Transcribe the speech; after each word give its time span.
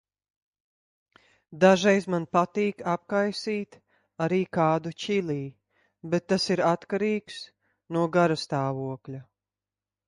Dažreiz 1.63 2.07
man 2.13 2.25
patīk 2.37 2.81
apkaisīt 2.93 3.77
arī 4.27 4.41
kādu 4.59 4.95
čili, 5.05 5.39
bet 6.15 6.27
tas 6.33 6.51
ir 6.57 6.67
atkarīgs 6.73 7.41
no 7.97 8.09
garastāvokļa. 8.19 9.25